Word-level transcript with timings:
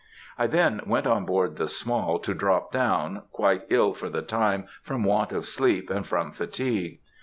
I 0.35 0.47
then 0.47 0.81
went 0.87 1.05
on 1.05 1.25
board 1.27 1.57
the 1.57 1.67
Small 1.67 2.17
to 2.21 2.33
drop 2.33 2.71
down, 2.71 3.21
quite 3.31 3.65
ill 3.69 3.93
for 3.93 4.09
the 4.09 4.23
time 4.23 4.65
from 4.81 5.03
want 5.03 5.31
of 5.31 5.45
sleep 5.45 5.91
and 5.91 6.07
from 6.07 6.31
fatigue. 6.31 6.97